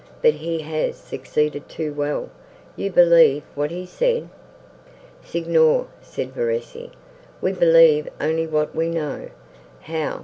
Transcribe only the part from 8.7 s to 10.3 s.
we know."—"How!"